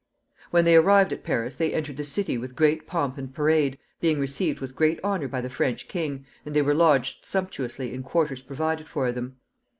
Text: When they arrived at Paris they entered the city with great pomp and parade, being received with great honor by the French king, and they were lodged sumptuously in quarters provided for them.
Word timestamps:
When 0.49 0.65
they 0.65 0.75
arrived 0.75 1.13
at 1.13 1.23
Paris 1.23 1.53
they 1.53 1.75
entered 1.75 1.95
the 1.95 2.03
city 2.03 2.35
with 2.35 2.55
great 2.55 2.87
pomp 2.87 3.19
and 3.19 3.31
parade, 3.31 3.77
being 3.99 4.19
received 4.19 4.59
with 4.59 4.75
great 4.75 4.99
honor 5.03 5.27
by 5.27 5.41
the 5.41 5.47
French 5.49 5.87
king, 5.87 6.25
and 6.43 6.55
they 6.55 6.63
were 6.63 6.73
lodged 6.73 7.23
sumptuously 7.23 7.93
in 7.93 8.01
quarters 8.01 8.41
provided 8.41 8.87
for 8.87 9.11
them. 9.11 9.35